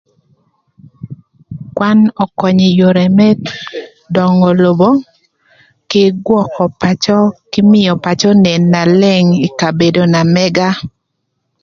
[1.75, 3.27] Kwan ökönyö ï yore më
[4.15, 4.89] döngö lobo
[5.89, 7.17] kï gwökö pacö
[7.51, 10.69] kï mïö pacö onen na leng ï kabedo na mëga.